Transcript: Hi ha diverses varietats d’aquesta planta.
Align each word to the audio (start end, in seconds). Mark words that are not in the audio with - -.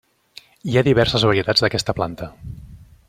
Hi 0.71 0.77
ha 0.79 0.83
diverses 0.87 1.27
varietats 1.31 1.67
d’aquesta 1.67 1.99
planta. 2.01 2.31